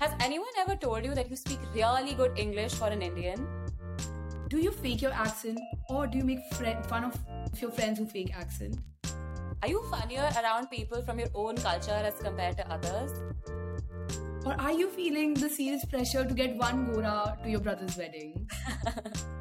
[0.00, 3.46] Has anyone ever told you that you speak really good English for an Indian?
[4.48, 5.58] Do you fake your accent
[5.88, 7.18] or do you make fun of
[7.60, 8.78] your friends who fake accent?
[9.62, 13.12] Are you funnier around people from your own culture as compared to others?
[14.46, 18.48] Or are you feeling the serious pressure to get one Gora to your brother's wedding?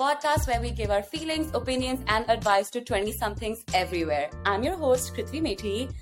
[0.00, 4.30] podcast where we give our feelings, opinions, and advice to 20 somethings everywhere.
[4.46, 5.92] I'm your host, Krithvi Methi.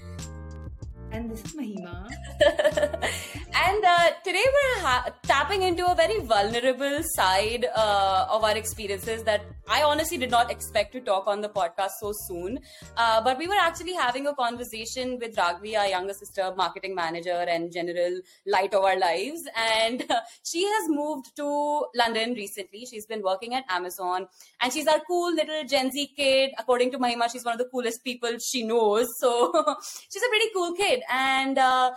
[1.10, 2.08] And this is Mahima.
[3.54, 9.22] and uh, today we're ha- tapping into a very vulnerable side uh, of our experiences
[9.24, 12.58] that I honestly did not expect to talk on the podcast so soon.
[12.96, 17.44] Uh, but we were actually having a conversation with Ragvi, our younger sister, marketing manager,
[17.48, 19.42] and general light of our lives.
[19.56, 20.04] And
[20.44, 22.86] she has moved to London recently.
[22.86, 24.26] She's been working at Amazon,
[24.60, 26.50] and she's our cool little Gen Z kid.
[26.58, 29.06] According to Mahima, she's one of the coolest people she knows.
[29.18, 29.52] So
[30.10, 30.97] she's a pretty cool kid.
[31.10, 31.92] And uh,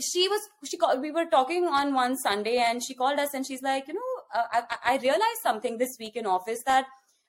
[0.00, 3.46] she was she called we were talking on one sunday and she called us and
[3.46, 6.86] she's like you know uh, I, I realized something this week in office that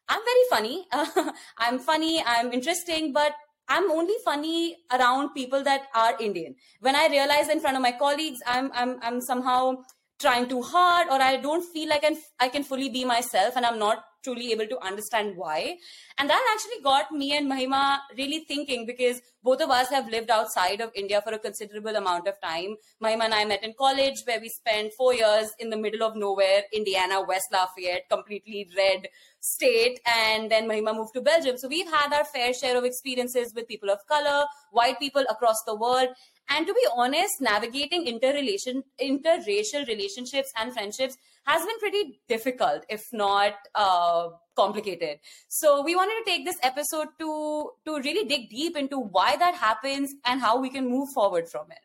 [0.10, 0.86] i'm very funny.
[0.92, 3.34] Uh, i'm funny i'm interesting but
[3.70, 6.56] i'm only funny around people that are indian.
[6.82, 9.76] When i realize in front of my colleagues i'm i'm, I'm somehow
[10.20, 13.56] trying too hard or i don't feel like I can, I can fully be myself
[13.56, 15.78] and i'm not truly able to understand why.
[16.18, 20.30] And that actually got me and Mahima really thinking because both of us have lived
[20.30, 22.76] outside of India for a considerable amount of time.
[23.04, 26.16] Mahima and I met in college where we spent four years in the middle of
[26.16, 29.08] nowhere, Indiana, West Lafayette, completely red
[29.42, 30.00] state.
[30.06, 31.58] And then Mahima moved to Belgium.
[31.58, 35.62] So we've had our fair share of experiences with people of color, white people across
[35.66, 36.10] the world.
[36.50, 43.04] And to be honest, navigating interrelation, interracial relationships and friendships has been pretty difficult, if
[43.12, 45.20] not uh, complicated.
[45.50, 49.56] So we wanted to take this episode to to really dig deep into why that
[49.56, 51.80] happens and how we can move forward from it.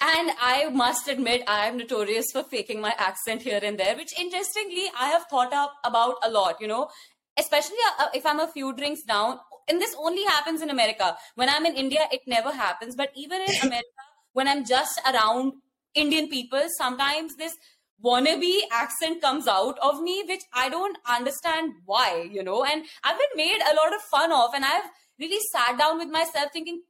[0.00, 4.18] And I must admit, I am notorious for faking my accent here and there, which
[4.18, 6.88] interestingly, I have thought up about a lot, you know,
[7.38, 9.38] especially uh, if I'm a few drinks down.
[9.68, 11.16] And this only happens in America.
[11.34, 12.94] When I'm in India, it never happens.
[12.94, 14.02] But even in America,
[14.34, 15.54] when I'm just around
[15.94, 17.56] Indian people, sometimes this
[18.04, 22.64] wannabe accent comes out of me, which I don't understand why, you know.
[22.64, 26.08] And I've been made a lot of fun of, and I've really sat down with
[26.08, 26.82] myself thinking,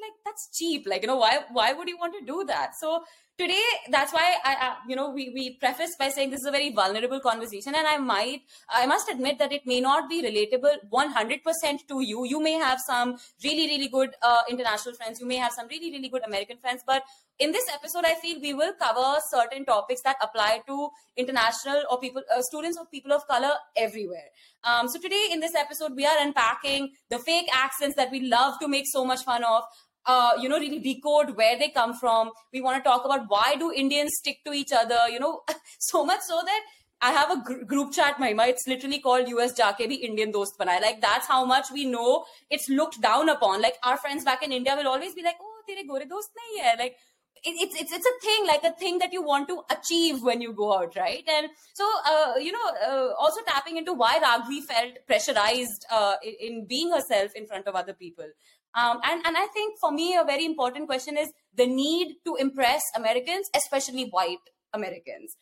[0.00, 0.86] like that's cheap.
[0.86, 2.72] Like you know, why why would you want to do that?
[2.78, 3.04] So
[3.38, 6.70] today that's why I, you know we we preface by saying this is a very
[6.72, 11.88] vulnerable conversation and i might i must admit that it may not be relatable 100%
[11.88, 12.24] to you.
[12.24, 15.20] You may have some really really good uh, international friends.
[15.20, 16.82] You may have some really really good american friends.
[16.86, 17.02] But
[17.38, 22.00] in this episode i feel we will cover certain topics that apply to international or
[22.00, 24.28] people uh, students or people of color everywhere.
[24.64, 28.54] Um, so today in this episode we are unpacking the fake accents that we love
[28.60, 29.64] to make so much fun of
[30.06, 32.30] uh, you know, really decode where they come from.
[32.52, 35.42] We want to talk about why do Indians stick to each other, you know,
[35.78, 36.60] so much so that
[37.00, 38.48] I have a gr- group chat, Mahima.
[38.48, 40.80] It's literally called US Jaake Bhi Indian Dost Banai.
[40.80, 43.60] Like, that's how much we know it's looked down upon.
[43.60, 46.64] Like, our friends back in India will always be like, oh, tere gore dost nahi
[46.64, 46.74] hai.
[46.78, 46.96] Like,
[47.44, 50.52] it's it's it's a thing like a thing that you want to achieve when you
[50.52, 54.94] go out right and so uh, you know uh, also tapping into why ragvi felt
[55.06, 58.26] pressurized uh, in, in, being herself in front of other people
[58.76, 62.36] um, and and i think for me a very important question is the need to
[62.36, 65.36] impress americans especially white americans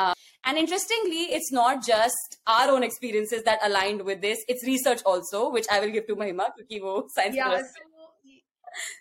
[0.00, 4.38] uh, and interestingly, it's not just our own experiences that aligned with this.
[4.46, 7.64] It's research also, which I will give to Mahima, because science yeah, so,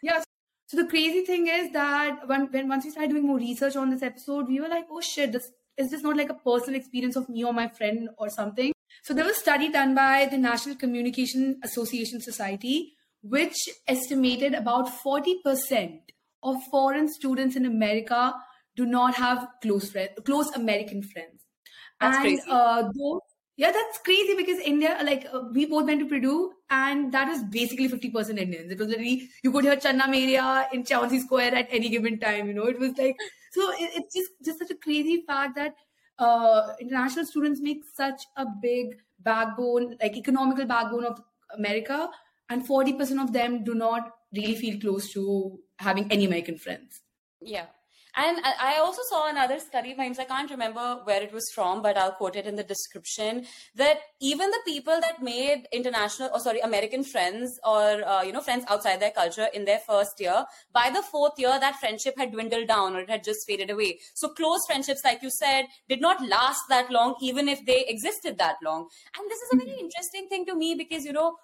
[0.01, 0.23] yeah,
[0.67, 3.89] so the crazy thing is that when, when once we started doing more research on
[3.89, 7.15] this episode, we were like, oh shit, this is this not like a personal experience
[7.15, 8.73] of me or my friend or something?
[9.03, 12.96] So there was a study done by the National Communication Association Society,
[13.29, 13.57] which
[13.87, 15.99] estimated about 40%
[16.43, 18.33] of foreign students in America
[18.75, 21.43] do not have close friends, close American friends.
[21.99, 22.43] That's and crazy.
[22.49, 23.21] Uh, those
[23.57, 27.43] yeah, that's crazy because India, like, uh, we both went to Purdue and that was
[27.45, 28.71] basically 50% Indians.
[28.71, 32.47] It was literally, you could hear Channa Mereya in Chauncey Square at any given time,
[32.47, 33.15] you know, it was like,
[33.51, 35.73] so it, it's just, just such a crazy fact that
[36.19, 41.19] uh, international students make such a big backbone, like economical backbone of
[41.57, 42.09] America,
[42.49, 47.01] and 40% of them do not really feel close to having any American friends.
[47.41, 47.67] Yeah
[48.17, 51.97] And I also saw another study, Mimes, I can't remember where it was from, but
[51.97, 53.45] I'll quote it in the description,
[53.75, 58.41] that even the people that made international, or sorry, American friends or, uh, you know,
[58.41, 62.31] friends outside their culture in their first year, by the fourth year, that friendship had
[62.31, 63.99] dwindled down or it had just faded away.
[64.15, 68.39] So close friendships, like you said, did not last that long, even if they existed
[68.39, 68.87] that long.
[69.15, 69.85] And this is a very mm-hmm.
[69.85, 71.35] interesting thing to me because, you know,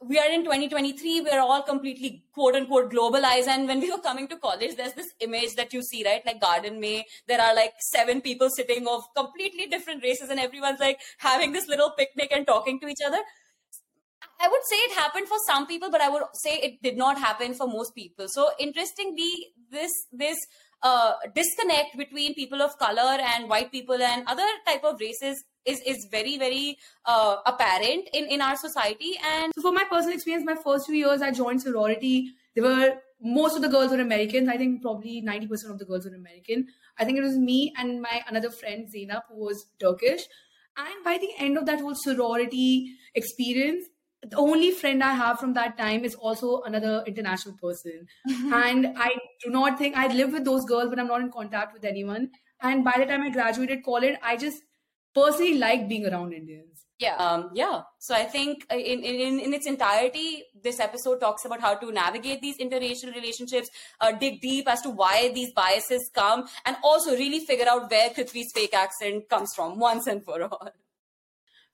[0.00, 3.48] we are in 2023 we're all completely quote unquote globalized.
[3.48, 6.24] And when we were coming to college there's this image that you see right?
[6.24, 10.80] Like garden may there are like seven people sitting of completely different races and everyone's
[10.80, 13.18] like having this little picnic and talking to each other.
[14.40, 17.18] I would say it happened for some people but i would say it did not
[17.18, 18.28] happen for most people.
[18.28, 20.38] So interestingly this this
[21.34, 26.06] disconnect between people of color and white people and other type of races is is
[26.10, 29.18] very very uh, apparent in in our society.
[29.24, 32.94] And so for my personal experience my first few years i joined sorority there were
[33.20, 34.48] most of the girls were americans.
[34.48, 36.68] I think probably 90% of the girls were american.
[36.98, 40.22] I think it was me and my another friend zainab who was turkish.
[40.76, 43.86] And by the end of that whole sorority experience
[44.22, 48.06] the only friend I have from that time is also another international person.
[48.28, 48.52] Mm-hmm.
[48.52, 49.10] And I
[49.44, 52.30] do not think I live with those girls, but I'm not in contact with anyone.
[52.60, 54.62] And by the time I graduated college, I just
[55.14, 56.84] personally like being around Indians.
[56.98, 57.82] Yeah, um, yeah.
[58.00, 61.92] So I think uh, in, in in its entirety, this episode talks about how to
[61.92, 67.12] navigate these interracial relationships, uh, dig deep as to why these biases come, and also
[67.12, 70.70] really figure out where Prithvi's fake accent comes from once and for all.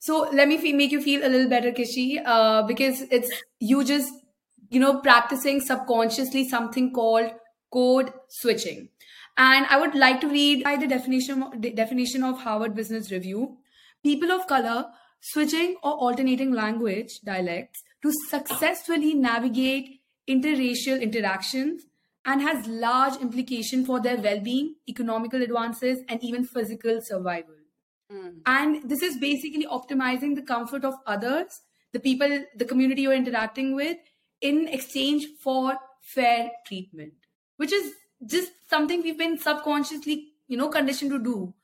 [0.04, 4.12] So let me make you feel a little better, Kishi, uh, because it's you just
[4.68, 7.30] you know practicing subconsciously something called
[7.72, 8.90] code switching.
[9.38, 13.56] And I would like to read by the definition, the definition of Harvard Business Review.
[14.02, 14.84] People of color
[15.20, 21.86] switching or alternating language dialects to successfully navigate interracial interactions
[22.26, 27.63] and has large implication for their well-being, economical advances, and even physical survival.
[28.12, 28.40] Mm.
[28.46, 31.62] And this is basically optimizing the comfort of others,
[31.92, 33.96] the people, the community you're interacting with,
[34.40, 37.14] in exchange for fair treatment,
[37.56, 37.92] which is
[38.26, 41.54] just something we've been subconsciously, you know, conditioned to do.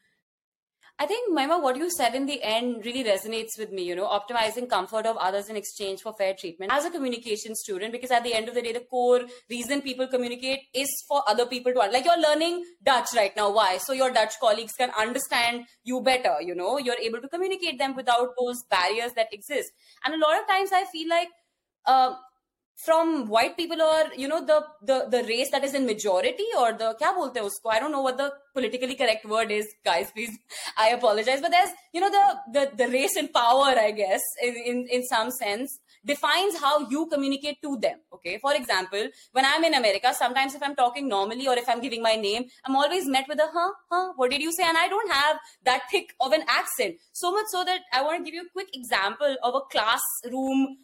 [1.02, 4.06] I think, Mahima, what you said in the end really resonates with me, you know,
[4.06, 6.70] optimizing comfort of others in exchange for fair treatment.
[6.70, 10.06] As a communication student, because at the end of the day, the core reason people
[10.06, 13.50] communicate is for other people to, like you're learning Dutch right now.
[13.50, 13.79] Why?
[13.79, 17.97] So your Dutch colleagues can understand you better, you know, you're able to communicate them
[17.97, 19.73] without those barriers that exist.
[20.05, 21.29] And a lot of times I feel like,
[21.87, 22.14] uh,
[22.85, 26.73] from white people or you know the the the race that is in majority or
[26.73, 27.71] the kya bolte usko?
[27.71, 30.38] I don't know what the politically correct word is guys please.
[30.77, 31.41] I apologize.
[31.41, 35.03] But there's you know the the, the race in power i guess in, in in
[35.05, 38.38] some sense defines how you communicate to them okay?
[38.41, 42.03] For example when i'm in america sometimes if i'm talking normally or if i'm giving
[42.03, 43.73] my name i'm always met with a huh?
[43.91, 44.12] Huh?
[44.17, 44.65] What did you say?
[44.65, 46.97] And i don't have that thick of an accent.
[47.12, 50.79] So much so that i want to give you a quick example of a classroom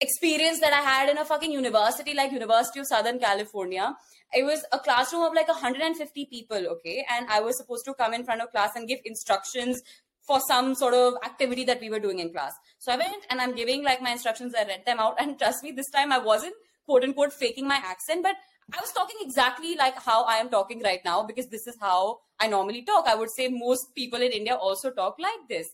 [0.00, 3.94] experience that I had in a fucking university like University of Southern California.
[4.32, 7.04] It was a classroom of like 150 people, okay?
[7.10, 9.82] And I was supposed to come in front of class and give instructions
[10.22, 12.52] for some sort of activity that we were doing in class.
[12.78, 15.16] So I went and I'm giving like my instructions, I read them out.
[15.18, 16.54] And trust me, this time I wasn't
[16.86, 18.36] quote unquote faking my accent, but
[18.72, 22.20] I was talking exactly like how I am talking right now because this is how
[22.38, 23.06] I normally talk.
[23.06, 25.68] I would say most people in India also talk like this.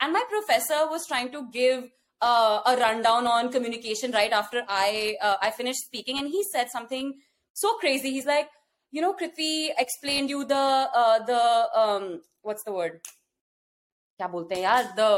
[0.00, 1.88] And my professor was trying to give
[2.21, 6.69] uh, a rundown on communication right after I uh, I finished speaking, and he said
[6.69, 7.13] something
[7.53, 8.11] so crazy.
[8.11, 8.49] He's like,
[8.91, 11.41] you know, Prithvi explained you the uh, the
[11.75, 13.01] um what's the word?
[14.19, 15.11] क्या बोलते हैं यार the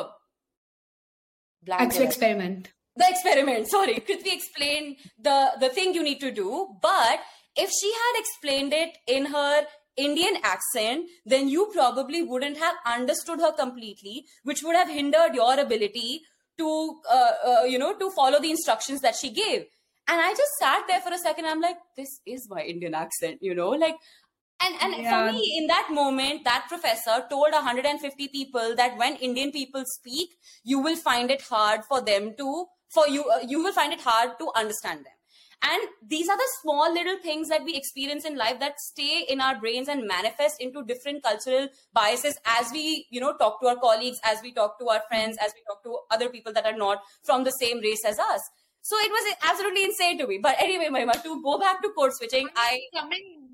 [1.70, 2.70] Actual experiment.
[2.96, 3.68] The experiment.
[3.68, 7.20] Sorry, Prithvi explained the the thing you need to do, but
[7.56, 13.40] if she had explained it in her Indian accent, then you probably wouldn't have understood
[13.40, 16.22] her completely, which would have hindered your ability
[16.59, 19.67] to uh, uh, you know to follow the instructions that she gave.
[20.11, 21.47] And i just sat there for a second.
[21.47, 23.97] I'm like this is my indian accent you know like
[24.65, 25.27] and and yeah.
[25.27, 30.31] for me in that moment that professor told 150 people that when indian people speak
[30.65, 34.01] you will find it hard for them to for you uh, you will find it
[34.01, 35.18] hard to understand them
[35.63, 39.41] and these are the small little things that we experience in life that stay in
[39.41, 43.77] our brains and manifest into different cultural biases as we, you know, talk to our
[43.77, 46.77] colleagues, as we talk to our friends, as we talk to other people that are
[46.77, 48.41] not from the same race as us.
[48.83, 50.39] So it was absolutely insane to me.
[50.41, 53.49] But anyway, Mahima, to go back to code switching, I coming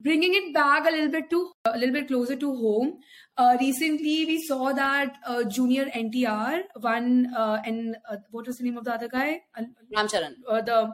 [0.00, 2.98] bringing it back a little bit to a little bit closer to home.
[3.36, 8.64] Uh, recently, we saw that uh, Junior NTR one uh, and uh, what was the
[8.64, 9.40] name of the other guy?
[9.96, 10.36] Ram Charan.
[10.48, 10.92] Uh, the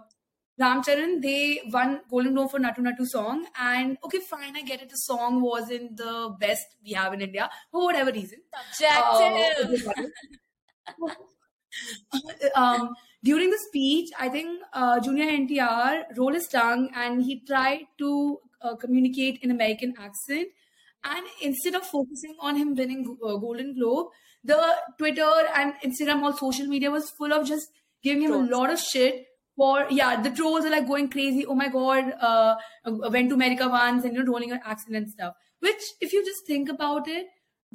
[0.61, 3.47] Ramcharan, they won Golden Globe for Naatu Naatu song.
[3.59, 4.91] And okay, fine, I get it.
[4.91, 8.41] The song wasn't the best we have in India for whatever reason.
[8.73, 9.89] Subjective.
[11.03, 11.09] Uh,
[12.55, 17.87] um, during the speech, I think uh, Junior NTR rolled his tongue and he tried
[17.99, 20.49] to uh, communicate in American accent.
[21.05, 24.09] And instead of focusing on him winning uh, Golden Globe,
[24.45, 27.69] the Twitter and Instagram, all social media was full of just
[28.03, 28.49] giving him Trolls.
[28.49, 29.27] a lot of shit
[29.61, 30.23] for yeah.
[30.23, 31.45] The trolls are like going crazy.
[31.45, 32.55] Oh my god, uh,
[33.17, 35.35] went to America once and you know rolling an accent and stuff.
[35.67, 37.27] Which, if you just think about it,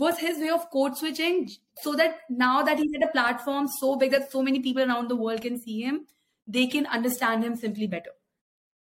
[0.04, 1.50] was his way of code switching
[1.84, 5.10] so that now that he's at a platform so big that so many people around
[5.10, 6.02] the world can see him,
[6.48, 8.16] they can understand him simply better.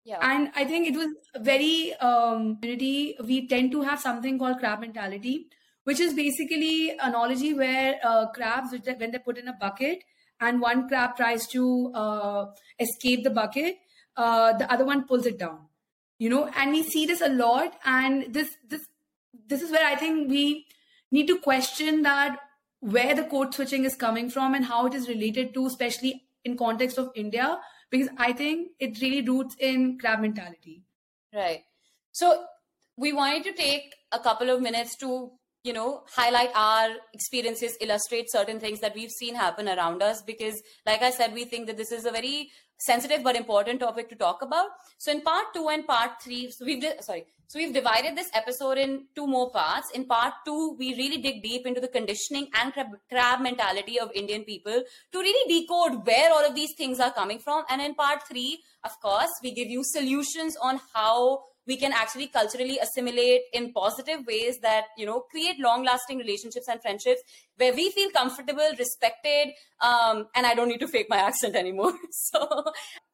[0.03, 0.19] Yeah.
[0.21, 5.47] And I think it was very um we tend to have something called crab mentality,
[5.85, 10.87] which is basically analogy where uh, crabs when they're put in a bucket and one
[10.87, 12.45] crab tries to uh,
[12.79, 13.77] escape the bucket,
[14.17, 15.59] uh, the other one pulls it down.
[16.17, 18.85] You know, and we see this a lot, and this this
[19.47, 20.65] this is where I think we
[21.11, 22.39] need to question that
[22.81, 26.57] where the code switching is coming from and how it is related to, especially in
[26.57, 30.83] context of India, because I think it really roots in crab mentality.
[31.33, 31.63] Right.
[32.11, 32.45] So
[32.97, 35.31] we wanted to take a couple of minutes to
[35.63, 40.61] you know highlight our experiences illustrate certain things that we've seen happen around us because
[40.85, 42.49] like i said we think that this is a very
[42.79, 44.69] sensitive but important topic to talk about.
[44.97, 48.77] So in part 2 and part 3 so we've sorry so we've divided this episode
[48.77, 49.89] in two more parts.
[49.93, 54.11] In part 2 we really dig deep into the conditioning and crab, crab mentality of
[54.13, 57.63] indian people to really decode where all of these things are coming from.
[57.69, 62.27] And in part 3 of course we give you solutions on how we can actually
[62.27, 67.21] culturally assimilate in positive ways that you know create long lasting relationships and friendships
[67.57, 69.53] where we feel comfortable respected
[69.89, 71.93] um, and i don't need to fake my accent anymore.
[72.11, 72.63] So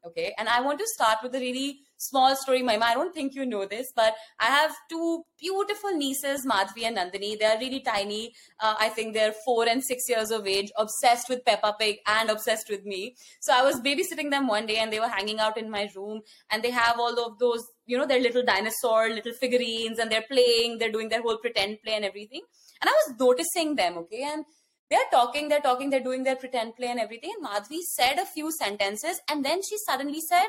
[0.07, 3.35] okay and i want to start with a really small story my i don't think
[3.35, 7.81] you know this but i have two beautiful nieces madhvi and nandini they are really
[7.81, 11.97] tiny uh, i think they're four and six years of age obsessed with peppa pig
[12.17, 15.39] and obsessed with me so i was babysitting them one day and they were hanging
[15.39, 19.09] out in my room and they have all of those you know, their little dinosaur,
[19.09, 22.41] little figurines, and they're playing, they're doing their whole pretend play and everything.
[22.81, 24.45] And I was noticing them, okay, and
[24.89, 27.31] they're talking, they're talking, they're doing their pretend play and everything.
[27.38, 30.47] And Madhvi said a few sentences, and then she suddenly said,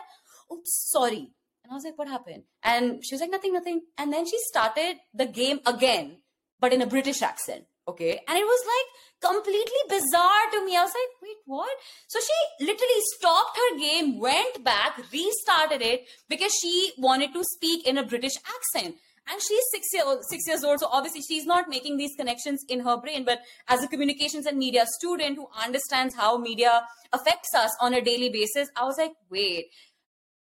[0.52, 1.30] Oops, sorry.
[1.66, 2.44] And I was like, What happened?
[2.62, 3.80] And she was like, Nothing, nothing.
[3.99, 6.18] And then she started the game again,
[6.61, 7.64] but in a British accent.
[7.88, 8.20] Okay.
[8.28, 10.76] And it was like completely bizarre to me.
[10.76, 11.76] I was like, wait, what?
[12.08, 17.87] So she literally stopped her game, went back, restarted it because she wanted to speak
[17.87, 18.96] in a British accent.
[19.28, 20.80] And she's six, year, six years old.
[20.80, 23.25] So obviously she's not making these connections in her brain.
[23.25, 26.82] But as a communications and media student who understands how media
[27.12, 29.66] affects us on a daily basis, I was like, wait,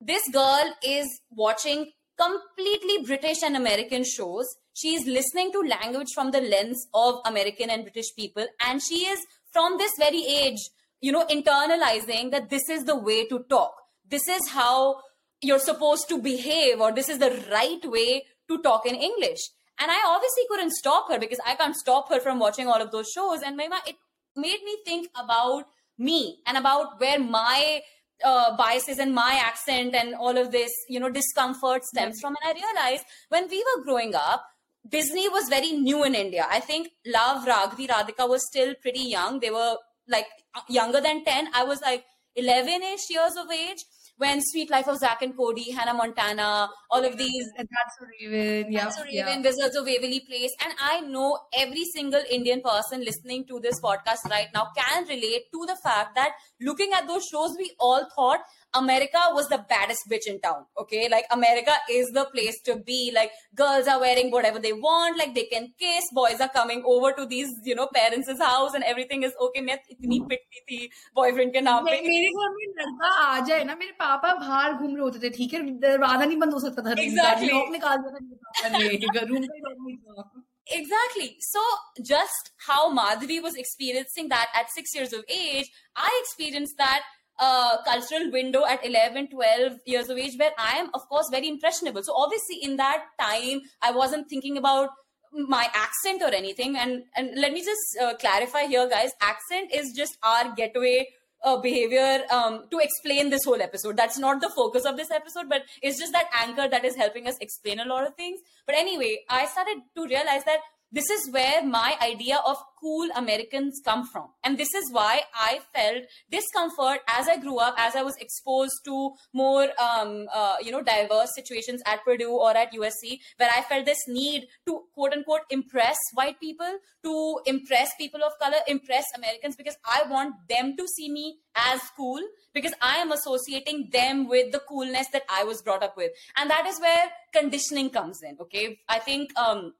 [0.07, 6.33] this girl is watching completely British and American shows she is listening to language from
[6.33, 8.47] the lens of American and British people.
[8.67, 9.21] And she is
[9.53, 10.59] from this very age,
[11.01, 13.73] you know, internalizing that this is the way to talk.
[14.09, 15.01] This is how
[15.41, 19.39] you're supposed to behave, or this is the right way to talk in English.
[19.79, 22.91] And I obviously couldn't stop her because I can't stop her from watching all of
[22.91, 23.43] those shows.
[23.43, 23.97] And Mahima, it
[24.37, 27.81] made me think about me and about where my
[28.25, 32.37] uh, biases and my accent and all of this, you know, discomfort stems from.
[32.43, 34.45] And I realized when we were growing up,
[34.89, 36.47] Disney was very new in India.
[36.51, 39.41] I think Love, Raghavi, Radhika was still pretty young.
[39.41, 39.77] They were
[40.09, 40.27] like
[40.69, 41.49] younger than 10.
[41.55, 42.05] I was like
[42.37, 43.85] 11 ish years of age
[44.17, 47.47] when Sweet Life of Zack and Cody, Hannah Montana, all of these.
[47.59, 48.85] And that's a Raven, yeah.
[48.85, 49.43] That's a Raven, yeah.
[49.43, 50.55] Wizards of Waverly Place.
[50.65, 55.47] And I know every single Indian person listening to this podcast right now can relate
[55.53, 58.41] to the fact that looking at those shows, we all thought
[58.74, 60.66] America was the baddest bitch in town.
[60.78, 61.10] Okay.
[61.10, 63.12] Like America is the place to be.
[63.14, 65.18] Like girls are wearing whatever they want.
[65.18, 66.04] Like they can kiss.
[66.14, 69.62] Boys are coming over to these, you know, parents' house and everything is okay.
[69.62, 73.76] मैं इतनी पिटती थी boyfriend के नाम पे मेरे घर में लड़का आ जाए ना
[73.80, 76.96] मेरे पापा बाहर घूम रहे होते थे ठीक है दरवाजा नहीं बंद हो सकता था
[77.06, 77.52] exactly.
[77.54, 81.36] लॉक निकाल दिया था मेरे पापा ने रूम का लॉक नहीं था Exactly.
[81.42, 81.60] So,
[82.08, 87.02] just how Madhvi was experiencing that at six years of age, I experienced that
[87.39, 91.49] uh, cultural window at 11 12 years of age where i am of course very
[91.49, 94.91] impressionable so obviously in that time i wasn't thinking about
[95.33, 99.93] my accent or anything and and let me just uh, clarify here guys accent is
[99.93, 101.07] just our getaway
[101.45, 103.97] uh, behavior um, to explain this whole episode.
[103.97, 107.29] That's not the focus of this episode, but it's just that anchor that is helping
[107.29, 108.41] us explain a lot of things.
[108.67, 110.61] But anyway, I started to realize that
[110.93, 114.29] this is where my idea of cool Americans come from.
[114.45, 118.85] And this is why I felt discomfort as I grew up, as I was exposed
[118.85, 123.63] to more, um, uh, you know, diverse situations at Purdue or at USC, where I
[123.63, 129.05] felt this need to quote unquote impress white people, to impress people of color, impress
[129.17, 132.21] Americans, because I want them to see me as cool,
[132.53, 136.13] because I am associating them with the coolness that I was brought up with.
[136.37, 138.37] And that is where conditioning comes in.
[138.41, 138.79] Okay.
[138.89, 139.73] I think, um,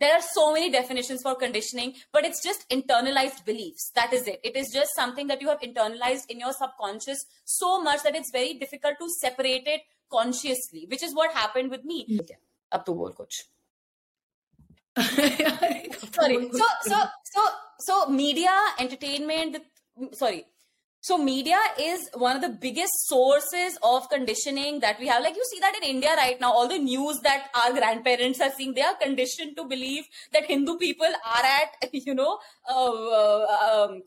[0.00, 3.90] there are so many definitions for conditioning but it's just internalized beliefs.
[3.94, 4.40] That is it.
[4.44, 8.30] It is just something that you have internalized in your subconscious so much that it's
[8.30, 12.06] very difficult to separate it consciously which is what happened with me.
[12.20, 12.38] okay.
[12.72, 13.38] ab to bol kuch
[14.98, 16.50] sorry.
[16.52, 17.42] So so so
[17.78, 19.58] so media entertainment
[20.12, 20.44] sorry
[21.00, 25.22] so media is one of the biggest sources of conditioning that we have.
[25.22, 28.50] Like you see that in India right now, all the news that our grandparents are
[28.50, 32.38] seeing, they are conditioned to believe that Hindu people are at, you know,
[32.68, 34.02] uh, uh, um?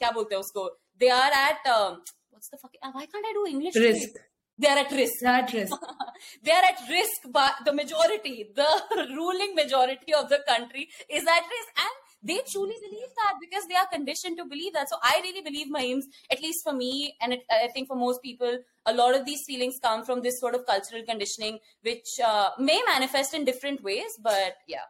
[0.99, 3.75] They are at, um, what's the fucking, why can't I do English?
[3.75, 4.09] Risk.
[4.57, 5.13] They are at risk.
[5.21, 5.73] They are at risk.
[6.43, 8.67] they are at risk, but the majority, the
[9.15, 11.69] ruling majority of the country is at risk.
[11.77, 14.89] And they truly believe that because they are conditioned to believe that.
[14.89, 18.21] So I really believe Mahims, at least for me, and it, I think for most
[18.21, 22.49] people, a lot of these feelings come from this sort of cultural conditioning, which uh,
[22.59, 24.11] may manifest in different ways.
[24.21, 24.85] But yeah.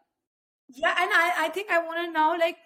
[0.73, 2.57] Yeah, and I, I think I want to now like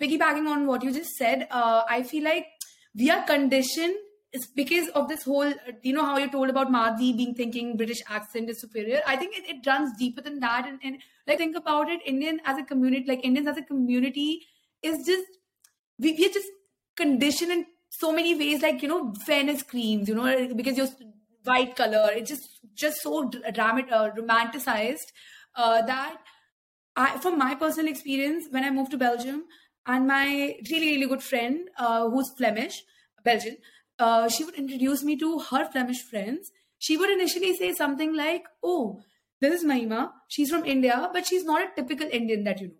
[0.00, 1.46] piggybacking on what you just said.
[1.50, 2.46] Uh, I feel like
[2.94, 3.96] we are conditioned
[4.32, 8.02] it's because of this whole you know how you told about Madhi being thinking British
[8.08, 9.00] accent is superior.
[9.06, 10.66] I think it, it runs deeper than that.
[10.68, 14.42] And, and like think about it, Indian as a community, like Indians as a community
[14.82, 15.24] is just
[15.98, 16.48] we, we're just
[16.96, 20.88] conditioned in so many ways, like you know, fairness creams, you know, because you're
[21.44, 25.12] white color, it's just just so dramatic, uh, romanticized
[25.56, 26.18] uh, that
[26.96, 29.44] I, from my personal experience, when I moved to Belgium,
[29.86, 32.82] and my really really good friend uh, who's Flemish,
[33.24, 33.56] Belgian
[33.98, 38.44] uh, she would introduce me to her Flemish friends, she would initially say something like,
[38.62, 39.00] Oh,
[39.40, 40.10] this is Mahima.
[40.28, 42.74] She's from India, but she's not a typical Indian that you know.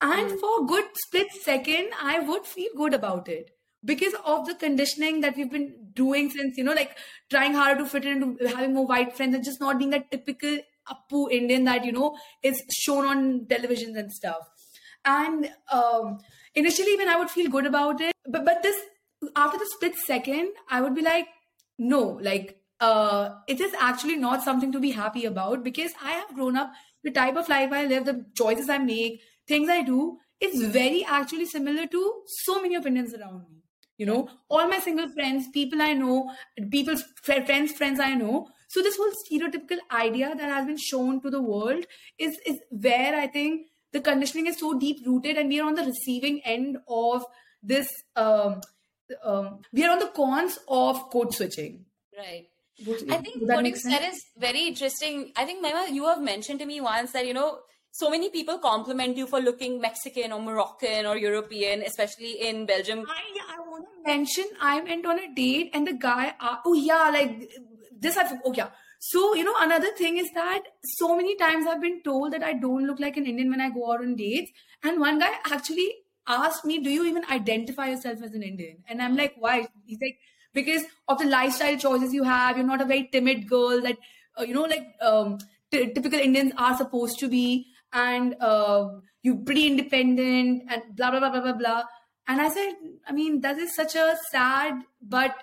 [0.00, 0.40] And mm.
[0.40, 3.50] for a good split second, I would feel good about it
[3.84, 6.96] because of the conditioning that we've been doing since, you know, like
[7.30, 10.58] trying harder to fit into having more white friends and just not being that typical
[10.88, 14.48] Apu Indian that, you know, is shown on televisions and stuff.
[15.04, 16.18] And um,
[16.54, 18.76] initially, when I would feel good about it, but, but this
[19.36, 21.26] after the split second, I would be like,
[21.78, 26.34] no, like, uh, it is actually not something to be happy about because I have
[26.34, 30.18] grown up, the type of life I live, the choices I make, things I do,
[30.40, 33.62] it's very actually similar to so many opinions around me.
[33.96, 36.30] You know, all my single friends, people I know,
[36.70, 38.48] people's friends, friends I know.
[38.68, 41.84] So this whole stereotypical idea that has been shown to the world
[42.18, 45.76] is is where I think the conditioning is so deep rooted, and we are on
[45.76, 47.24] the receiving end of
[47.62, 48.60] this um,
[49.22, 51.84] um, we are on the cons of code switching.
[52.16, 52.46] Right.
[53.08, 55.32] I think what you said is very interesting.
[55.36, 57.58] I think, Mema, you have mentioned to me once that, you know,
[57.92, 63.04] so many people compliment you for looking Mexican or Moroccan or European, especially in Belgium.
[63.08, 66.74] I, I want to mention I went on a date and the guy, uh, oh
[66.74, 67.48] yeah, like
[67.96, 68.70] this, I oh yeah.
[68.98, 72.54] So, you know, another thing is that so many times I've been told that I
[72.54, 74.50] don't look like an Indian when I go out on dates.
[74.82, 75.94] And one guy actually
[76.26, 78.78] asked me, Do you even identify yourself as an Indian?
[78.88, 79.66] And I'm like, Why?
[79.84, 80.18] He's like,
[80.52, 82.56] Because of the lifestyle choices you have.
[82.56, 83.98] You're not a very timid girl that,
[84.38, 85.38] uh, you know, like um,
[85.70, 87.66] t- typical Indians are supposed to be.
[87.92, 88.88] And uh,
[89.22, 91.82] you're pretty independent and blah, blah, blah, blah, blah, blah.
[92.26, 92.72] And I said,
[93.06, 95.34] I mean, that is such a sad, but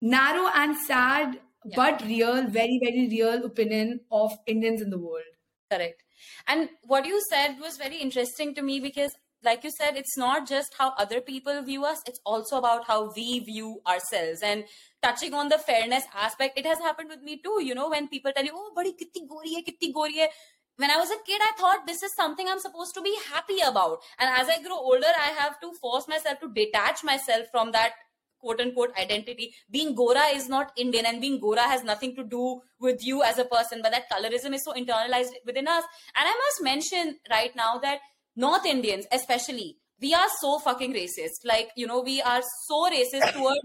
[0.00, 1.76] narrow and sad, yeah.
[1.76, 5.24] but real, very, very real opinion of Indians in the world.
[5.70, 6.02] Correct.
[6.46, 10.48] And what you said was very interesting to me because like you said, it's not
[10.48, 14.42] just how other people view us, it's also about how we view ourselves.
[14.42, 14.64] And
[15.02, 17.62] touching on the fairness aspect, it has happened with me too.
[17.62, 20.28] You know, when people tell you, oh, badi kitti gori hai, kitti gori hai.
[20.76, 23.60] When I was a kid, I thought this is something I'm supposed to be happy
[23.66, 23.98] about.
[24.18, 27.92] And as I grow older, I have to force myself to detach myself from that
[28.38, 29.54] quote unquote identity.
[29.70, 33.38] Being Gora is not Indian and being Gora has nothing to do with you as
[33.38, 35.84] a person, but that colorism is so internalized within us.
[36.14, 37.98] And I must mention right now that
[38.38, 41.44] North Indians, especially, we are so fucking racist.
[41.44, 43.58] Like, you know, we are so racist toward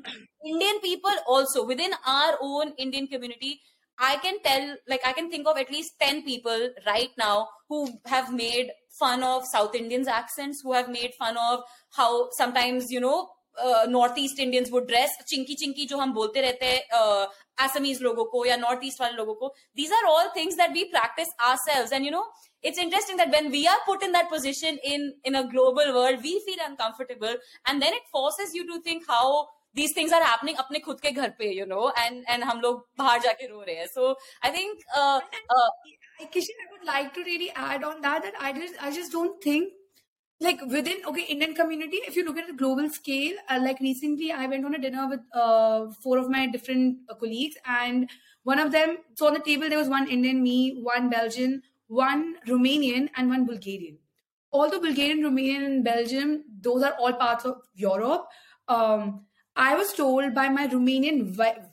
[0.44, 3.62] Indian people also within our own Indian community.
[4.00, 8.00] I can tell, like, I can think of at least 10 people right now who
[8.06, 11.60] have made fun of South Indians' accents, who have made fun of
[11.92, 13.30] how sometimes, you know,
[13.90, 17.28] North East Indians वो dress Chinki Chinki जो हम बोलते रहते हैं
[17.66, 20.84] Assamese लोगों को या north east वाले लोगों को these are all things that we
[20.92, 22.24] practice ourselves and you know
[22.64, 26.22] it's interesting that when we are put in that position in in a global world
[26.22, 27.40] we feel uncomfortable
[27.70, 29.44] and then it forces you to think how
[29.76, 32.86] these things are happening अपने खुद के घर पे you know and and हम लोग
[33.00, 33.88] बाहर जाके रो रहे हैं.
[33.88, 34.12] So
[34.46, 34.84] I think
[36.34, 39.72] Kishan I would like to really add on that I just don't think
[40.44, 44.32] like within okay indian community if you look at a global scale uh, like recently
[44.32, 48.10] i went on a dinner with uh, four of my different uh, colleagues and
[48.52, 50.58] one of them so on the table there was one indian me
[50.90, 53.98] one belgian one romanian and one bulgarian.
[54.52, 56.34] Although bulgarian romanian and belgium
[56.68, 58.28] those are all parts of europe
[58.68, 59.26] um,
[59.56, 61.24] i was told by my romanian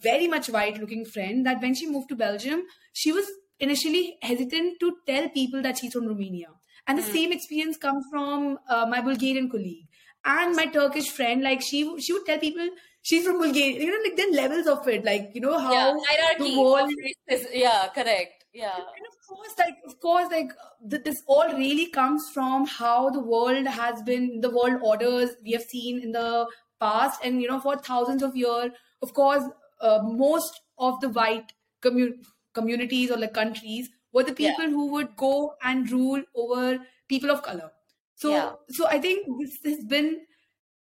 [0.08, 4.80] very much white looking friend that when she moved to belgium she was initially hesitant
[4.80, 6.50] to tell people that she's from romania
[6.86, 7.12] and the mm.
[7.12, 9.86] same experience comes from uh, my Bulgarian colleague
[10.24, 11.42] and my Turkish friend.
[11.42, 12.68] Like she, she would tell people
[13.02, 13.80] she's from Bulgaria.
[13.80, 15.04] You know, like then levels of it.
[15.04, 16.54] Like you know how yeah, hierarchy.
[16.54, 16.92] The world
[17.28, 18.44] is, yeah, correct.
[18.52, 18.74] Yeah.
[18.74, 20.50] And of course, like of course, like
[20.82, 25.62] this all really comes from how the world has been, the world orders we have
[25.62, 26.46] seen in the
[26.80, 28.72] past, and you know, for thousands of years.
[29.02, 29.44] Of course,
[29.80, 34.70] uh, most of the white commun- communities or like countries were the people yeah.
[34.70, 37.70] who would go and rule over people of color.
[38.16, 38.52] So, yeah.
[38.68, 40.20] so I think this has been.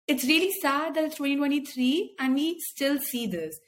[0.06, 3.58] It's really sad that it's 2023 and we still see this.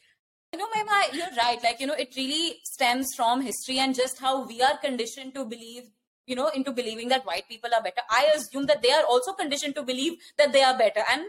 [0.52, 1.58] You know, Mema, you're right.
[1.64, 5.44] Like, you know, it really stems from history and just how we are conditioned to
[5.44, 5.90] believe
[6.28, 9.32] you know into believing that white people are better i assume that they are also
[9.32, 11.22] conditioned to believe that they are better and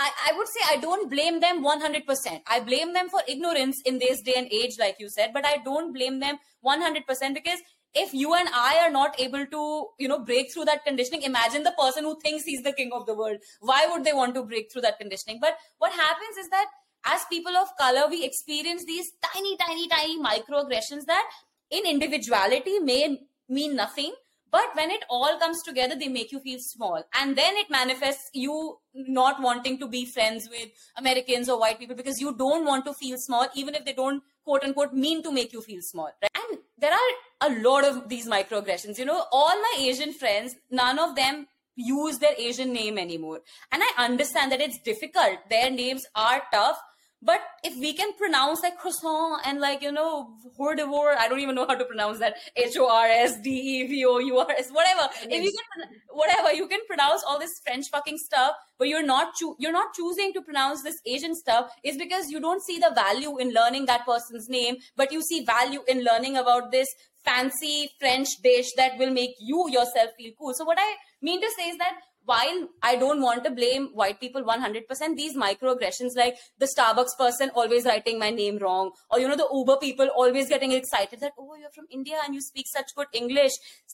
[0.00, 2.40] I, I, would say I don't blame them 100%.
[2.46, 5.58] I blame them for ignorance in this day and age, like you said, but I
[5.58, 7.60] don't blame them 100% because
[7.92, 11.64] if you and I are not able to, you know, break through that conditioning, imagine
[11.64, 13.38] the person who thinks he's the king of the world.
[13.60, 15.38] Why would they want to break through that conditioning?
[15.38, 16.66] But what happens is that
[17.04, 21.28] as people of color, we experience these tiny, tiny, tiny microaggressions that
[21.70, 24.14] in individuality may mean nothing
[24.50, 27.02] but when it all comes together they make you feel small.
[27.14, 31.94] And then it manifests you not wanting to be friends with americans or white people
[31.94, 35.30] because you don't want to feel small even if they don't quote unquote mean to
[35.30, 36.30] make you feel small right?
[36.34, 38.98] and there are a lot of these microaggressions.
[38.98, 43.40] You know all my asian friends none of them use their asian name anymore.
[43.72, 45.38] And i understand that it's difficult.
[45.48, 46.80] Their names are tough
[47.22, 51.54] but if we can pronounce like croissant and like, you know, hordivore, I don't even
[51.54, 52.36] know how to pronounce that.
[52.56, 55.08] H O R S D E V O U R S, whatever.
[55.22, 59.34] If you can, whatever, you can pronounce all this French fucking stuff, but you're not,
[59.34, 62.92] cho- you're not choosing to pronounce this Asian stuff is because you don't see the
[62.94, 66.88] value in learning that person's name, but you see value in learning about this
[67.24, 70.54] fancy French dish that will make you yourself feel cool.
[70.54, 71.96] So what I mean to say is that
[72.29, 77.51] while I don't want to blame white people 100%, these microaggressions like the Starbucks person
[77.53, 81.33] always writing my name wrong, or you know, the Uber people always getting excited that,
[81.37, 83.51] oh, you're from India and you speak such good English.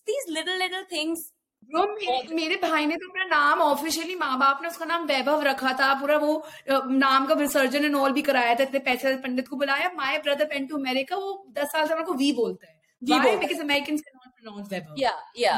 [0.07, 1.31] These little, little things.
[1.69, 5.73] Bro मेरे भाई ने तो अपना नाम officially माँ बाप ने उसका नाम वैभव रखा
[5.79, 6.31] था पूरा वो
[6.69, 10.45] नाम का विसर्जन एंड ऑल भी कराया था इतने पैसे पंडित को बुलाया my brother
[10.53, 13.97] pen to America वो दस साल से मेरे को वी बोलता है V because American
[13.97, 15.53] can not pronounce Vaibhav या या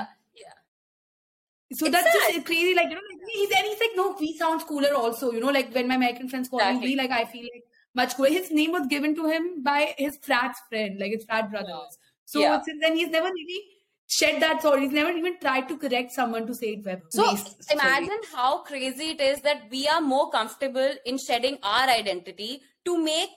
[1.73, 2.75] so it's that's just crazy.
[2.75, 5.33] Like, you know, like, he's, and he's like, no, we sounds cooler also.
[5.33, 6.89] You know, like when my American friends call exactly.
[6.89, 8.31] me, like, I feel like much cooler.
[8.31, 11.99] His name was given to him by his frat friend, like his frat brothers.
[12.25, 12.61] So yeah.
[12.63, 13.63] since then, he's never really
[14.07, 14.81] shed that thought.
[14.81, 17.01] He's never even tried to correct someone to say it well.
[17.11, 17.37] So
[17.71, 23.03] imagine how crazy it is that we are more comfortable in shedding our identity to
[23.03, 23.29] make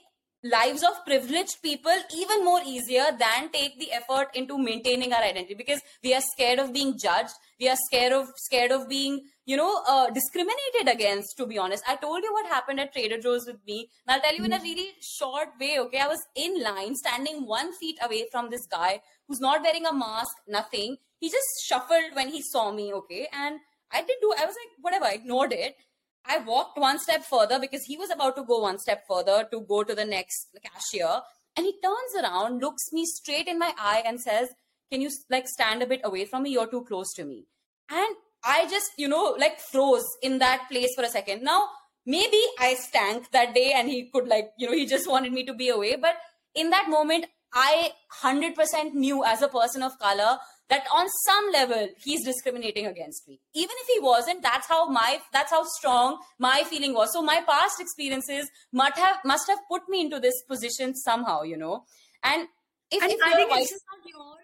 [0.44, 5.54] lives of privileged people even more easier than take the effort into maintaining our identity
[5.54, 9.56] because we are scared of being judged we are scared of scared of being you
[9.56, 11.84] know uh, discriminated against to be honest.
[11.88, 14.52] I told you what happened at trader joe's with me and i'll tell you in
[14.52, 14.64] a mm-hmm.
[14.64, 16.00] really short way okay?
[16.00, 19.94] I was in line standing one feet away from this guy who's not wearing a
[19.94, 20.96] mask nothing.
[21.20, 23.28] He just shuffled when he saw me okay?
[23.32, 23.60] And
[23.92, 25.76] i didn't do i was like whatever i ignored it.
[26.24, 29.60] I walked one step further because he was about to go one step further to
[29.60, 31.20] go to the next cashier.
[31.56, 34.50] And he turns around, looks me straight in my eye, and says,
[34.92, 36.50] Can you like stand a bit away from me?
[36.50, 37.46] You're too close to me.
[37.90, 41.42] And I just, you know, like froze in that place for a second.
[41.42, 41.68] Now,
[42.04, 45.46] maybe I stank that day and he could, like, you know, he just wanted me
[45.46, 45.96] to be away.
[45.96, 46.16] But
[46.54, 47.24] in that moment,
[47.54, 50.36] I 100% knew as a person of color
[50.68, 55.18] that on some level he's discriminating against me even if he wasn't that's how my
[55.30, 59.82] that's how strong my feeling was so my past experiences must have must have put
[59.90, 61.84] me into this position somehow you know
[62.24, 62.48] and
[62.90, 64.41] if, and if I think it's not your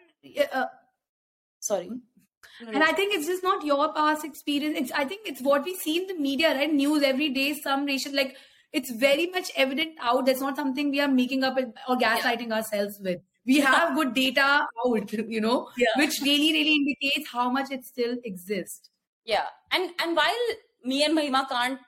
[0.52, 0.66] uh,
[1.60, 1.90] sorry
[2.66, 4.78] and I think it's just not your past experience.
[4.78, 6.72] It's I think it's what we see in the media, right?
[6.72, 8.36] News every day, some racial like
[8.72, 10.26] it's very much evident out.
[10.26, 11.56] That's not something we are making up
[11.88, 12.56] or gaslighting yeah.
[12.56, 13.20] ourselves with.
[13.46, 15.86] We have good data out, you know, yeah.
[15.96, 18.90] which really, really indicates how much it still exists.
[19.24, 19.46] Yeah.
[19.70, 20.48] And and while
[20.84, 21.78] me and Mahima can't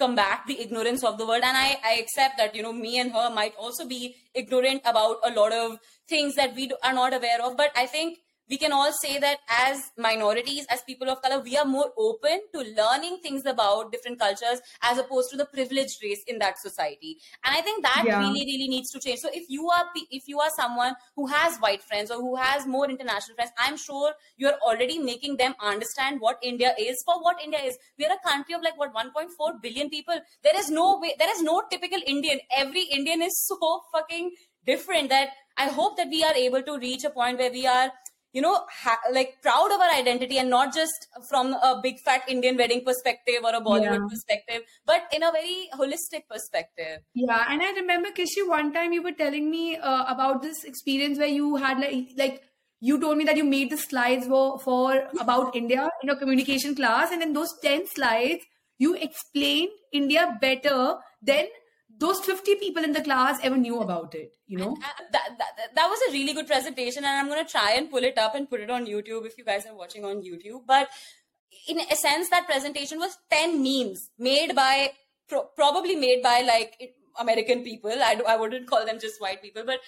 [0.00, 1.44] combat the ignorance of the world.
[1.50, 5.18] And I, I accept that you know me and her might also be ignorant about
[5.30, 7.56] a lot of things that we are not aware of.
[7.56, 8.18] But i think
[8.50, 12.40] we can all say that as minorities, as people of color, we are more open
[12.52, 17.18] to learning things about different cultures as opposed to the privileged race in that society.
[17.44, 18.18] And I think that yeah.
[18.18, 19.20] really, really needs to change.
[19.20, 22.66] So if you are if you are someone who has white friends or who has
[22.66, 27.40] more international friends, I'm sure you're already making them understand what India is for what
[27.42, 27.78] India is.
[27.98, 30.18] We are a country of like what 1.4 billion people.
[30.42, 31.14] There is no way.
[31.18, 32.40] There is no typical Indian.
[32.56, 34.32] Every Indian is so fucking
[34.66, 37.90] different that I hope that we are able to reach a point where we are
[38.32, 42.22] you know, ha- like proud of our identity and not just from a big fat
[42.28, 44.08] Indian wedding perspective or a Bollywood yeah.
[44.08, 47.00] perspective, but in a very holistic perspective.
[47.14, 51.18] Yeah, and I remember Kishi, one time you were telling me uh, about this experience
[51.18, 52.42] where you had like like
[52.80, 56.74] you told me that you made the slides for, for about India in a communication
[56.74, 58.42] class, and in those ten slides
[58.78, 61.46] you explained India better than
[62.00, 64.72] those 50 people in the class ever knew about it you know?
[64.72, 67.90] Uh, that, that, that was a really good presentation and i'm going to try and
[67.90, 70.62] pull it up and put it on youtube if you guys are watching on youtube.
[70.66, 70.88] But
[71.68, 74.92] in a sense that presentation was 10 memes made by
[75.28, 77.90] pro- probably made by like american people.
[77.90, 79.80] I, I wouldn't call them just white people but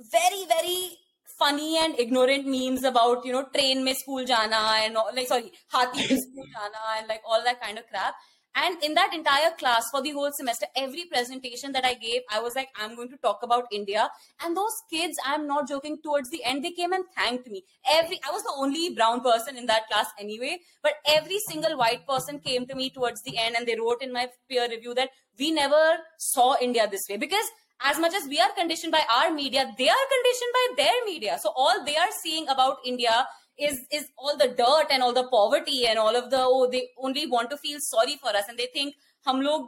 [0.00, 0.98] very very
[1.38, 5.52] funny and ignorant memes about you know train mein school jana and all, like sorry
[5.72, 8.14] hathi school jana and like all that kind of crap
[8.56, 12.40] and in that entire class for the whole semester, every presentation that I gave, I
[12.40, 14.08] was like, I'm going to talk about India.
[14.42, 17.64] And those kids, I'm not joking, towards the end, they came and thanked me.
[17.92, 22.06] Every I was the only brown person in that class anyway, but every single white
[22.08, 25.10] person came to me towards the end and they wrote in my peer review that
[25.38, 27.18] we never saw India this way.
[27.18, 27.46] Because
[27.82, 31.38] as much as we are conditioned by our media, they are conditioned by their media.
[31.42, 33.26] So all they are seeing about India
[33.57, 36.83] is is all the dirt and all the poverty and all of the oh they
[36.97, 38.93] only want to feel sorry for us and they think
[39.27, 39.65] हम लोग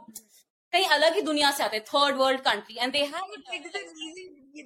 [0.74, 3.34] कहीं अलग ही दुनिया से आते third world country and they have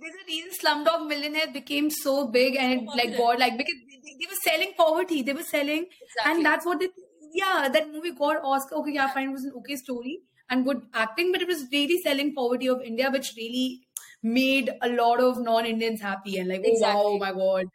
[0.05, 4.14] there's a reason Slumdog Millionaire became so big and it, like God like because they,
[4.20, 6.33] they, were selling poverty they were selling exactly.
[6.33, 6.88] and that's what they
[7.33, 10.20] yeah that movie got Oscar okay yeah fine it was an okay story
[10.51, 13.81] and good acting but it was really selling poverty of India which really
[14.22, 17.03] made a lot of non-Indians happy and like exactly.
[17.03, 17.66] oh wow oh my god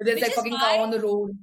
[0.00, 1.36] there's like fucking cow on the road.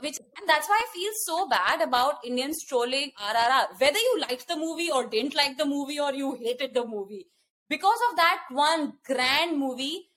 [0.00, 3.80] Which and that's why I feel so bad about Indians trolling RRR.
[3.80, 7.26] Whether you liked the movie or didn't like the movie or you hated the movie,
[7.68, 10.07] because of that one grand movie,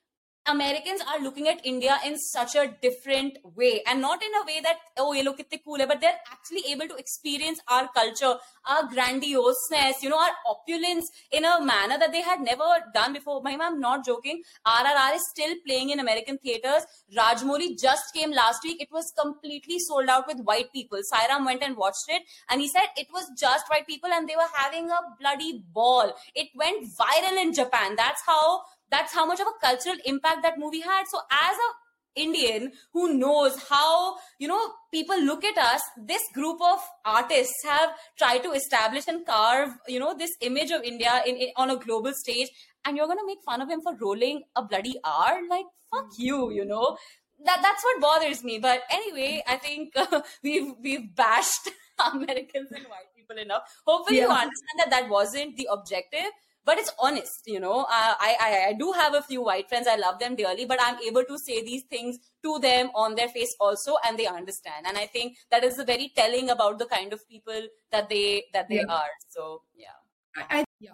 [0.48, 4.60] Americans are looking at India in such a different way and not in a way
[4.62, 8.36] that, oh, ye log kitne cool but they're actually able to experience our culture,
[8.68, 13.44] our grandioseness, you know, our opulence in a manner that they had never done before.
[13.44, 14.42] Mahima, I'm not joking.
[14.66, 16.84] RRR is still playing in American theaters.
[17.16, 18.82] Rajamouli just came last week.
[18.82, 21.00] It was completely sold out with white people.
[21.14, 24.36] Sairam went and watched it and he said it was just white people and they
[24.36, 26.14] were having a bloody ball.
[26.34, 27.96] It went viral in Japan.
[27.96, 31.06] That's how that's how much of a cultural impact that movie had.
[31.10, 31.70] So as a
[32.16, 34.60] Indian who knows how, you know,
[34.92, 40.00] people look at us, this group of artists have tried to establish and carve, you
[40.00, 42.50] know, this image of India in, in on a global stage.
[42.84, 45.40] And you're going to make fun of him for rolling a bloody R?
[45.50, 46.98] Like, fuck you, you know?
[47.46, 48.60] That, that's what bothers me.
[48.60, 51.70] But anyway, I think uh, we've, we've bashed
[52.14, 53.64] Americans and white people enough.
[53.86, 54.26] Hopefully yeah.
[54.26, 56.32] you understand that that wasn't the objective
[56.66, 57.86] but it's honest you know.
[57.90, 59.88] I, I i do have a few white friends.
[59.88, 63.30] I love them dearly but i'm able to say these things to them on their
[63.30, 64.86] face also and they understand.
[64.88, 68.70] And i think that is very telling about the kind of people that they that
[68.70, 69.00] they yeah.
[69.00, 69.14] are.
[69.30, 70.46] So yeah.
[70.50, 70.92] I, yeah.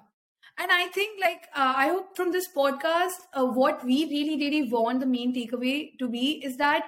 [0.59, 4.63] And i think like uh, i hope from this podcast uh, what we really really
[4.71, 6.85] want the main takeaway to be is that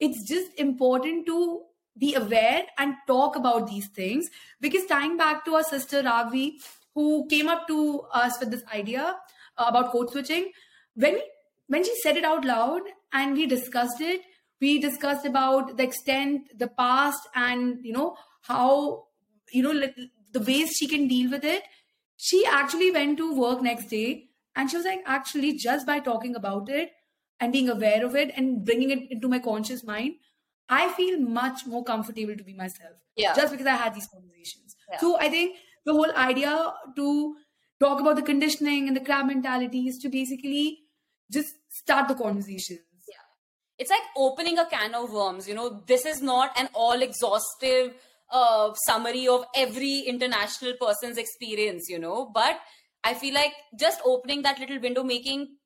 [0.00, 1.60] it's just important to
[1.98, 4.30] be aware and talk about these things.
[4.60, 6.58] Because tying back to our sister ravi
[6.94, 9.16] who came up to us with this idea
[9.56, 10.50] uh, about code switching.
[10.94, 11.22] When we,
[11.68, 14.22] when she said it out loud and we discussed it,
[14.60, 19.04] we discussed about the extent, the past, and you know how
[19.52, 19.88] you know
[20.32, 21.62] the ways she can deal with it.
[22.16, 26.34] She actually went to work next day and she was like, actually, just by talking
[26.34, 26.90] about it
[27.38, 30.16] and being aware of it and bringing it into my conscious mind,
[30.68, 32.96] I feel much more comfortable to be myself.
[33.16, 33.34] Yeah.
[33.34, 34.76] Just because I had these conversations.
[34.90, 34.98] Yeah.
[34.98, 37.36] So I think the whole idea to
[37.80, 40.80] talk about the conditioning and the crab mentality is to basically
[41.32, 42.80] just start the conversations.
[43.08, 43.14] Yeah.
[43.78, 45.48] it's like opening a can of worms.
[45.48, 47.94] You know, this is not an all exhaustive
[48.30, 52.60] uh, summary of every international person's experience, you know, but
[53.02, 55.56] I feel like just opening that little window, making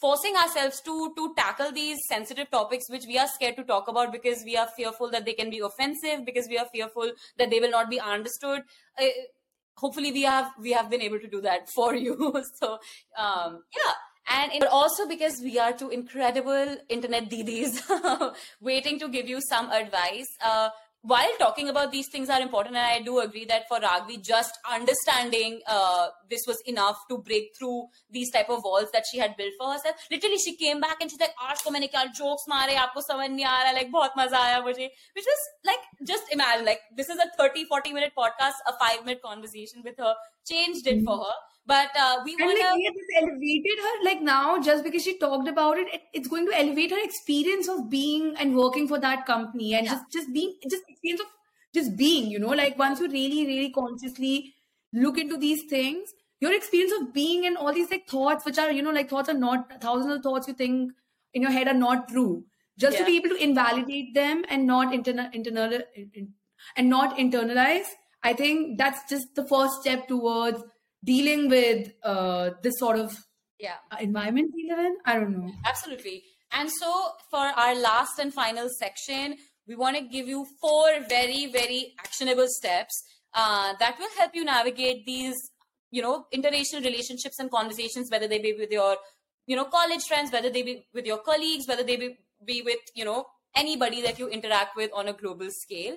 [0.00, 4.12] forcing ourselves to to tackle these sensitive topics which we are scared to talk about
[4.12, 7.60] because we are fearful that they can be offensive because we are fearful that they
[7.60, 8.62] will not be understood
[8.98, 9.08] uh,
[9.80, 12.16] hopefully we have we have been able to do that for you.
[12.60, 12.78] So
[13.16, 13.92] um, yeah.
[14.32, 17.80] And it, also because we are two incredible internet didis
[18.60, 20.28] waiting to give you some advice.
[20.44, 20.68] Uh,
[21.02, 24.58] while talking about these things are important and i do agree that for ragvi just
[24.70, 29.36] understanding uh, this was enough to break through these type of walls that she had
[29.36, 29.96] built for herself.
[30.10, 33.30] Literally she came back and she's like aaj ko maine kya jokes mare aapko samajh
[33.36, 34.88] nahi aa raha like bahut maza aaya mujhe.
[35.18, 39.06] Which is like just imagine like this is a 30 40 minute podcast a 5
[39.08, 40.14] minute conversation with her
[40.52, 41.36] changed it for her
[41.66, 45.18] but uh, we and want like, yeah, this elevated her like now just because she
[45.18, 48.98] talked about it, it, it's going to elevate her experience of being and working for
[48.98, 49.92] that company and Yeah.
[49.92, 51.26] just just being just experience of
[51.74, 52.48] just being you know?
[52.48, 54.54] Like once you really really consciously
[54.92, 58.70] look into these things your experience of being and all these like thoughts which are
[58.72, 60.92] you know like thoughts are not thousands of thoughts you think
[61.34, 62.44] in your head are not true.
[62.78, 66.34] Just to be able to invalidate them and not internal internal in-
[66.76, 67.88] and not internalize
[68.22, 70.62] i think that's just the first step towards
[71.04, 73.16] dealing with uh, this sort of
[73.58, 73.76] yeah.
[73.90, 74.96] uh, environment we live in?
[75.04, 75.52] I don't know.
[75.64, 76.24] Absolutely.
[76.52, 79.36] And so, for our last and final section,
[79.68, 84.44] we want to give you four very, very actionable steps uh, that will help you
[84.44, 85.36] navigate these,
[85.90, 88.96] you know, international relationships and conversations, whether they be with your,
[89.46, 92.80] you know, college friends, whether they be with your colleagues, whether they be, be with,
[92.94, 95.96] you know, anybody that you interact with on a global scale.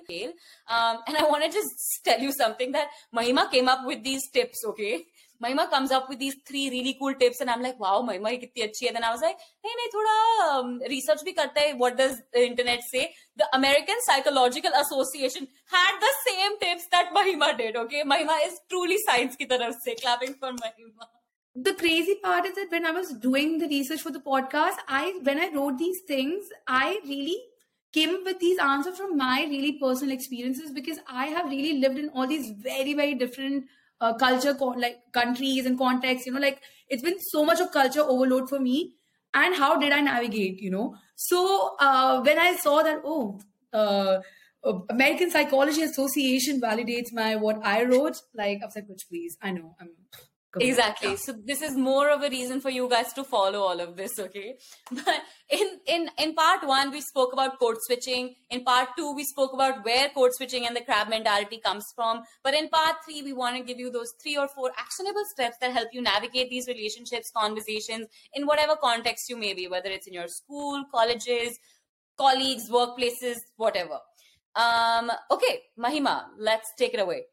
[0.68, 1.70] Um, and I want to just
[2.04, 5.04] tell you something that Mahima came up with these tips, okay?
[5.42, 8.38] Mahima comes up with these three really cool tips, and I'm like, wow, Mahima, ye
[8.38, 8.92] kitni achhi hai.
[8.92, 11.72] Then I was like, hey, nahi, thoda um, research bhi karta hai.
[11.74, 13.12] What does the internet say?
[13.36, 18.04] The American Psychological Association had the same tips that Mahima did, okay?
[18.04, 19.96] Mahima is truly science ki taraf se.
[20.00, 21.10] Clapping for Mahima
[21.54, 25.18] the crazy part is that when i was doing the research for the podcast i
[25.22, 27.36] when i wrote these things i really
[27.92, 31.98] came up with these answers from my really personal experiences because i have really lived
[31.98, 33.64] in all these very very different
[34.00, 38.02] uh, culture like countries and contexts you know like it's been so much of culture
[38.02, 38.94] overload for me
[39.32, 43.40] and how did i navigate you know so uh, when i saw that oh
[43.72, 44.20] uh,
[44.88, 48.16] American Psychology Association validates my what I wrote.
[48.34, 49.90] Like I was like, "Bitch, please, I know I'm
[50.60, 51.16] Exactly.
[51.16, 54.18] So this is more of a reason for you guys to follow all of this,
[54.18, 54.56] okay?
[54.90, 58.34] But in in in part one, we spoke about code switching.
[58.50, 62.22] In part two, we spoke about where code switching and the crab mentality comes from.
[62.44, 65.56] But in part three, we want to give you those three or four actionable steps
[65.60, 70.06] that help you navigate these relationships, conversations in whatever context you may be, whether it's
[70.06, 71.58] in your school, colleges,
[72.16, 73.98] colleagues, workplaces, whatever.
[74.54, 77.24] Um, okay, Mahima, let's take it away.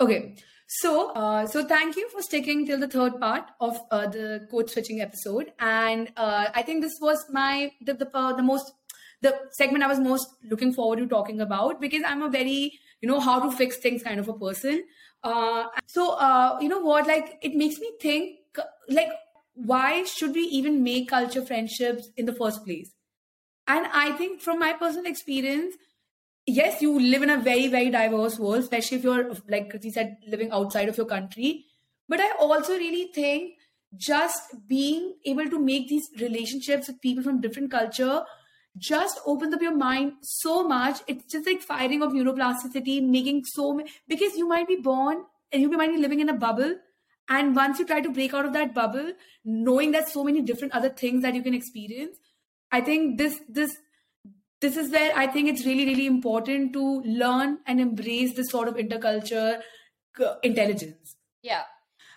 [0.00, 0.36] Okay.
[0.68, 4.68] So, uh, so thank you for sticking till the third part of uh, the code
[4.68, 8.72] switching episode, and uh, I think this was my the the, uh, the most
[9.22, 13.08] the segment I was most looking forward to talking about because I'm a very you
[13.08, 14.84] know how to fix things kind of a person.
[15.22, 17.06] Uh, so, uh, you know what?
[17.06, 18.38] Like, it makes me think
[18.88, 19.10] like
[19.54, 22.90] why should we even make culture friendships in the first place?
[23.66, 25.74] And I think from my personal experience,
[26.46, 30.16] yes, you live in a very, very diverse world, especially if you're, like Kriti said,
[30.26, 31.66] living outside of your country.
[32.08, 33.54] But I also really think
[33.96, 38.22] just being able to make these relationships with people from different culture
[38.78, 41.00] just opens up your mind so much.
[41.06, 45.62] It's just like firing of neuroplasticity, making so many, because you might be born and
[45.62, 46.74] you might be living in a bubble.
[47.28, 49.12] And once you try to break out of that bubble,
[49.44, 52.18] knowing that so many different other things that you can experience,
[52.70, 53.76] I think this, this,
[54.66, 58.68] this is where I think it's really, really important to learn and embrace this sort
[58.68, 59.60] of interculture
[60.24, 61.16] uh, intelligence.
[61.42, 61.62] Yeah.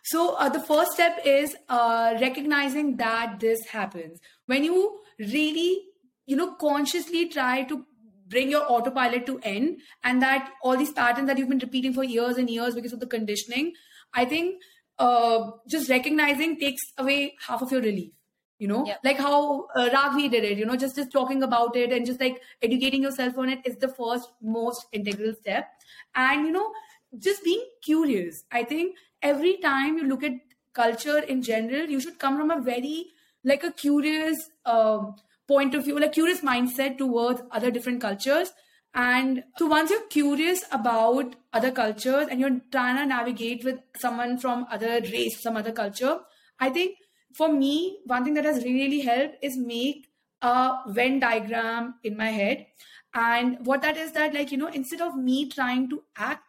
[0.04, 5.84] So uh, the first step is uh, recognizing that this happens when you really,
[6.26, 7.86] you know, consciously try to
[8.28, 12.04] bring your autopilot to end, and that all these patterns that you've been repeating for
[12.04, 13.74] years and years because of the conditioning.
[14.14, 14.62] I think
[14.98, 18.12] uh, just recognizing takes away half of your relief
[18.60, 18.86] you know?
[18.86, 19.00] Yep.
[19.04, 22.20] like how uh, ragvi did it you know just just talking about it and just
[22.20, 25.70] like educating yourself on it is the first most integral step.
[26.16, 26.72] And you know
[27.18, 28.44] just being curious.
[28.52, 30.34] I think every time you look at
[30.74, 33.08] culture in general you should come from a very
[33.44, 35.16] like a curious um,
[35.48, 38.52] point of view like curious mindset towards other different cultures.
[38.94, 44.38] And so once you're curious about other cultures and you're trying to navigate with someone
[44.38, 46.20] from other race some other culture
[46.60, 46.98] i think
[47.34, 50.10] for me one thing that has really helped is make
[50.42, 52.68] a Venn diagram in my head.
[53.14, 56.44] And what that is that, like, you know, instead of me trying to act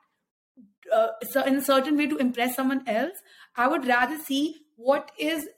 [0.92, 1.08] uh,
[1.46, 3.16] in a certain way to impress someone else,
[3.56, 5.48] I would rather see what is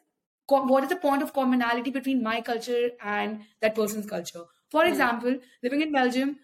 [0.49, 4.45] what is the point of commonality between my culture and that person's culture.
[4.71, 4.91] For hmm.
[4.91, 6.37] example, living in Belgium,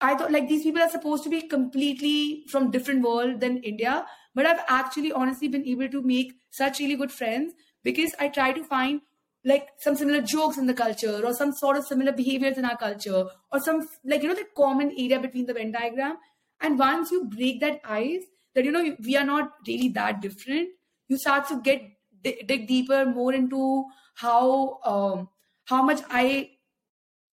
[0.00, 4.06] I thought like these people are supposed to be completely from different world than India,
[4.34, 7.52] but I've actually honestly been able to make such really good friends
[7.82, 9.00] because I try to find
[9.44, 12.76] like some similar jokes in the culture or some sort of similar behaviors in our
[12.76, 16.16] culture or some like you know the common area between the Venn diagram.
[16.60, 18.22] And once you break that ice,
[18.54, 20.68] that you know we are not really that different,
[21.08, 21.82] you start to get
[22.22, 25.28] dig deeper more into how um,
[25.64, 26.50] how much I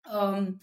[0.09, 0.59] um,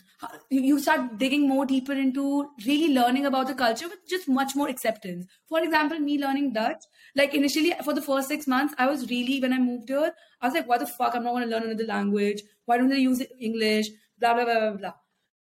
[0.51, 4.69] you start digging more deeper into really learning about the culture with just much more
[4.69, 5.27] acceptance.
[5.49, 6.85] For example, me learning Dutch,
[7.17, 10.47] like initially for the first six months, I was really, when I moved here, I
[10.47, 11.15] was like, what the fuck?
[11.15, 12.43] I'm not going to learn another language.
[12.67, 13.89] Why don't they use English?
[14.19, 14.93] Blah, blah, blah, blah, blah.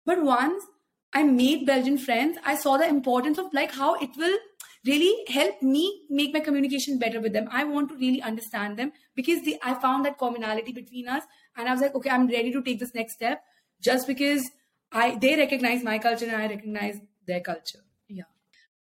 [0.05, 0.65] But once
[1.13, 4.37] I made Belgian friends, I saw the importance of like how it will
[4.85, 7.49] really help me make my communication better with them.
[7.51, 11.23] I want to really understand them because they, I found that commonality between us.
[11.57, 13.43] And I was like, okay, I'm ready to take this next step
[13.85, 14.51] just because
[14.91, 17.81] I they recognize my culture and I recognize their culture.
[18.09, 18.31] Yeah.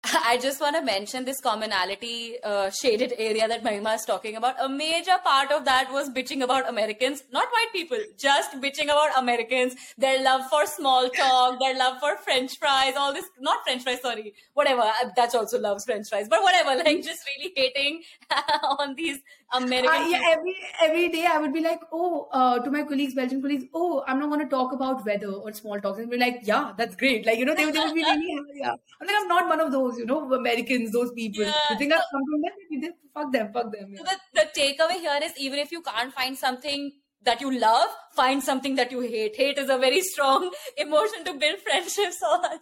[0.04, 4.54] I just want to mention this commonality uh, shaded area that Mahima is talking about.
[4.58, 9.18] A major part of that was bitching about Americans, not white people, just bitching about
[9.18, 13.82] Americans, their love for small talk, their love for French fries, all this, not French
[13.82, 14.80] fries, sorry, whatever.
[14.80, 18.02] Uh, Dutch also loves French fries, but whatever, like just really hating
[18.78, 19.18] on these
[19.52, 19.90] American.
[19.90, 23.42] Uh, yeah, every every day I would be like, oh, uh, to my colleagues, Belgian
[23.42, 26.40] colleagues, oh, I'm not going to talk about weather or small talks, and be like,
[26.44, 27.26] yeah, that's great.
[27.26, 28.74] Like you know, they, they would be really yeah.
[29.00, 31.44] I'm like, I'm not one of those, you know, Americans, those people.
[31.44, 31.52] Yeah.
[31.70, 32.92] You think I've come from them?
[33.14, 33.90] Fuck them, fuck them.
[33.90, 33.98] Yeah.
[33.98, 36.92] So the, the takeaway here is even if you can't find something
[37.22, 39.36] that you love, find something that you hate.
[39.36, 42.58] Hate is a very strong emotion to build friendships on.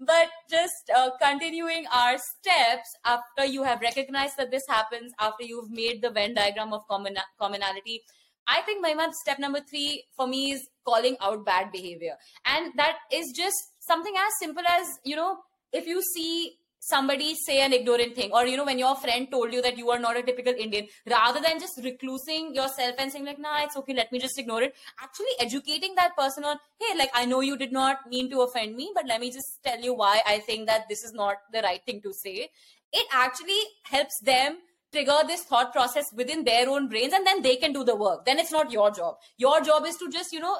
[0.00, 5.70] but just uh, continuing our steps after you have recognized that this happens, after you've
[5.70, 8.02] made the Venn diagram of common- commonality.
[8.46, 12.16] I think my step number three for me is calling out bad behavior.
[12.44, 15.38] And that is just something as simple as, you know,
[15.72, 18.30] if you see somebody say an ignorant thing.
[18.32, 20.88] Or you know when your friend told you that you are not a typical indian
[21.10, 24.62] rather than just reclusing yourself and saying like nah it's okay let me just ignore
[24.62, 24.74] it.
[25.02, 28.76] Actually educating that person on hey like i know you did not mean to offend
[28.76, 31.62] me but let me just tell you why i think that this is not the
[31.62, 32.48] right thing to say.
[32.92, 34.58] It actually helps them
[34.92, 38.24] trigger this thought process within their own brains and then they can do the work.
[38.24, 39.16] Then it's not your job.
[39.36, 40.56] Your job is to just you know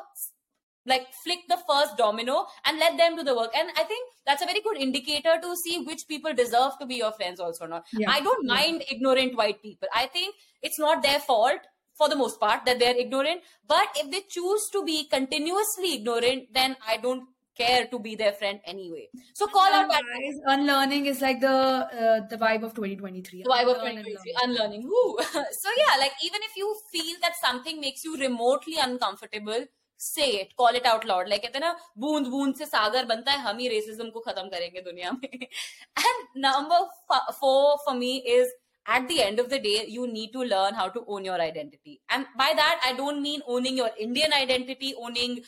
[0.87, 3.51] like flick the first domino and let them do the work.
[3.57, 6.97] And i think that's a very good indicator to see which people deserve to be
[6.97, 7.85] your friends also or not.
[7.93, 8.11] Yeah.
[8.11, 8.55] i don't yeah.
[8.55, 9.89] mind ignorant white people.
[9.95, 11.61] I think it's not their fault
[11.97, 13.43] for the most part that they're ignorant.
[13.69, 17.25] But if they choose to be continuously ignorant then i don't
[17.57, 19.09] care to be their friend anyway.
[19.35, 20.03] So call out that
[20.47, 24.83] unlearning is like the uh, the vibe of 2023 the vibe of 2023 unlearning.
[24.83, 25.17] Woo.
[25.23, 29.65] so yeah like even if you feel that something makes you remotely uncomfortable
[30.01, 33.39] से it call it out loud like कहते ना, बूंद बूंद से सागर बनता है,
[33.39, 36.85] हम ही racism को खत्म करेंगे दुनिया में। And number
[37.33, 38.53] four for me is
[38.87, 41.99] at the end of the day you need to learn how to own your identity
[42.13, 45.39] and by that I don't mean owning your Indian identity owning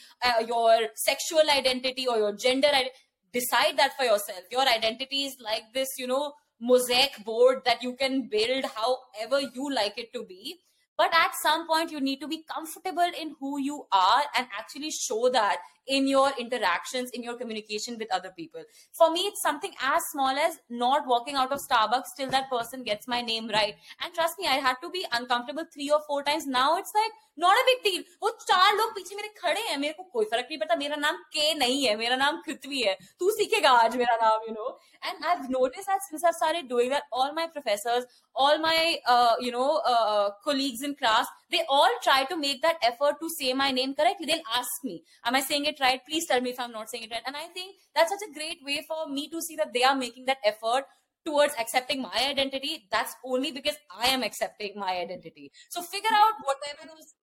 [0.50, 2.90] your sexual identity और your gender
[3.34, 6.20] decide that for yourself your identity is like this you know
[6.62, 8.66] mosaic board that you can build
[9.22, 10.58] however you like it to be
[10.96, 14.90] but at some point you need to be comfortable in who you are and actually
[14.90, 18.61] show that in your interactions in your communication with other people
[18.93, 22.83] for me it's something as small as not walking out of starbucks till that person
[22.83, 26.21] gets my name right and trust me i had to be uncomfortable three or four
[26.23, 29.77] times now it's like not a big deal वो चार लोग पीछे मेरे खड़े हैं
[29.77, 32.97] मेरे को कोई फर्क नहीं पड़ता मेरा नाम के नहीं है मेरा नाम कृत्वी है
[33.19, 34.67] तू सीखेगा आज मेरा नाम you know
[35.05, 38.75] and I notice that since I started doing that all my professors all my
[39.13, 43.29] uh, you know uh, colleagues in class they all try to make that effort to
[43.33, 44.93] say my name correctly they'll ask me
[45.31, 47.36] am i saying it right please tell me if i'm not saying it right and
[47.36, 50.24] i think that's such a great way for me to see that they are making
[50.24, 50.84] that effort
[51.24, 56.34] towards accepting my identity that's only because i am accepting my identity so figure out
[56.50, 57.14] whatever those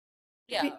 [0.49, 0.71] yeah.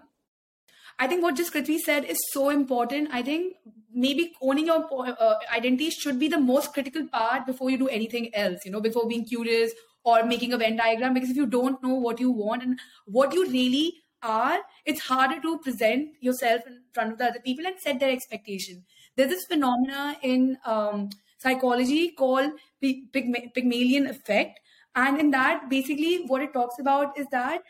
[0.99, 3.09] I think what just Krithvi said is so important.
[3.11, 3.55] I think
[3.93, 4.87] maybe owning your
[5.19, 8.81] uh, identity should be the most critical part before you do anything else, you know,
[8.81, 9.71] before being curious
[10.03, 11.13] or making a Venn diagram.
[11.13, 15.41] Because if you don't know what you want and what you really are, it's harder
[15.41, 18.83] to present yourself in front of the other people and set their expectation.
[19.15, 22.51] There's this phenomena in um, psychology called
[22.81, 24.59] Pygmalion effect.
[24.95, 27.61] And in that, basically, what it talks about is that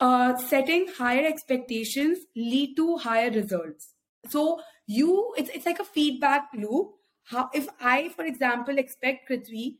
[0.00, 3.94] uh, setting higher expectations lead to higher results.
[4.28, 6.92] So you, it's it's like a feedback loop.
[7.24, 9.76] How if I, for example, expect Krithvi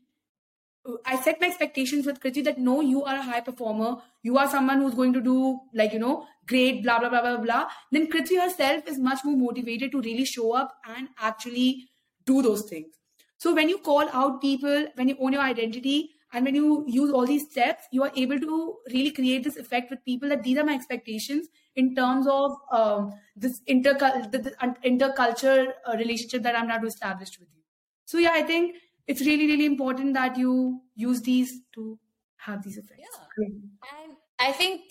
[1.05, 3.97] I set my expectations with Kriti that no, you are a high performer.
[4.21, 7.37] You are someone who's going to do like, you know, great, blah, blah, blah, blah,
[7.37, 7.67] blah.
[7.91, 11.89] Then Kriti herself is much more motivated to really show up and actually
[12.25, 12.95] do those things.
[13.37, 17.11] So when you call out people, when you own your identity, and when you use
[17.11, 20.57] all these steps, you are able to really create this effect with people that these
[20.57, 26.79] are my expectations in terms of um, this inter intercultural uh, relationship that I'm now
[26.79, 27.61] to establish with you.
[28.05, 28.77] So yeah, I think
[29.07, 31.97] it's really really important that you use these to
[32.37, 32.99] have these effects.
[33.37, 33.45] Yeah.
[33.45, 34.81] and i think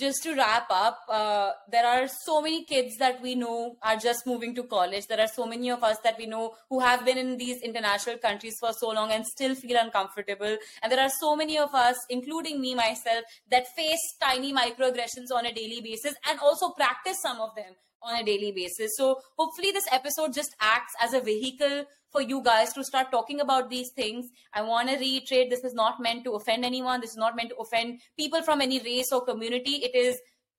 [0.00, 4.26] just to wrap up uh, there are so many kids that we know are just
[4.26, 5.06] moving to college.
[5.06, 8.16] There are so many of us that we know who have been in these international
[8.16, 10.56] countries for so long and still feel uncomfortable.
[10.82, 15.44] And there are so many of us including me myself that face tiny microaggressions on
[15.44, 19.70] a daily basis and also practice some of them on a daily basis so hopefully
[19.72, 23.90] this episode just acts as a vehicle for you guys to start talking about these
[23.90, 24.30] things.
[24.52, 27.00] I want to reiterate this is not meant to offend anyone.
[27.00, 29.76] This is not meant to offend people from any race or community.
[29.76, 30.18] It is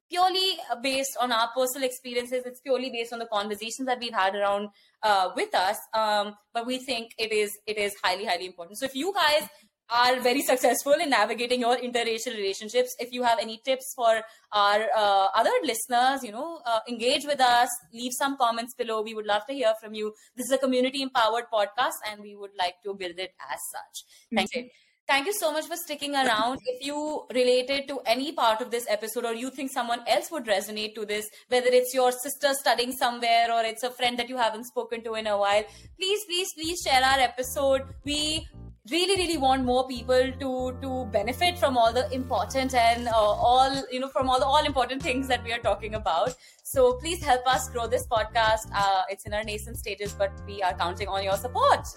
[0.10, 2.44] purely based on our personal experiences.
[2.46, 4.70] It's purely based on the conversations that we've had around
[5.04, 5.78] uh, with us.
[5.94, 8.78] Um, but we think it is it is highly highly important.
[8.78, 9.48] So if you guys
[9.92, 12.96] are very successful in navigating your interracial relationships.
[13.00, 14.22] If you have any tips for
[14.54, 19.02] our uh, other listeners, you know, uh, engage with us, leave some comments below.
[19.02, 20.14] We would love to hear from you.
[20.36, 24.06] This is a community empowered podcast, and we would like to build it as such.
[24.34, 24.70] Thank you.
[25.08, 26.60] Thank you so much for sticking around.
[26.66, 30.46] If you related to any part of this episode or you think someone else would
[30.46, 34.38] resonate to this, whether it's your sister studying somewhere or it's a friend that you
[34.38, 35.64] haven't spoken to in a while,
[35.98, 37.82] please, please, please share our episode.
[38.06, 38.48] We
[38.90, 43.84] really really want more people to to benefit from all the important and uh, all
[43.92, 46.34] you know from all the all important things that we are talking about.
[46.64, 48.72] So please help us grow this podcast.
[48.74, 51.88] Uh, it's in our nascent stages but we are counting on your support.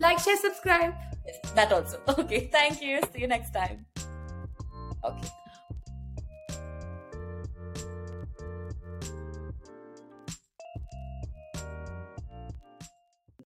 [0.00, 0.94] Like share subscribe.
[1.26, 2.00] Yes, that also.
[2.18, 3.00] Okay thank you.
[3.12, 3.86] See you next time.
[5.04, 5.28] Okay